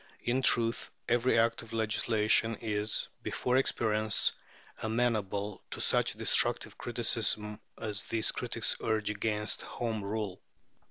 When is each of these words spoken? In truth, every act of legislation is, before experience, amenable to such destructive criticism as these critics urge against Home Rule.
In 0.23 0.41
truth, 0.41 0.89
every 1.07 1.37
act 1.37 1.61
of 1.61 1.73
legislation 1.73 2.55
is, 2.59 3.07
before 3.21 3.57
experience, 3.57 4.31
amenable 4.81 5.61
to 5.69 5.79
such 5.79 6.13
destructive 6.15 6.75
criticism 6.75 7.59
as 7.79 8.03
these 8.05 8.31
critics 8.31 8.75
urge 8.83 9.11
against 9.11 9.61
Home 9.61 10.03
Rule. 10.03 10.41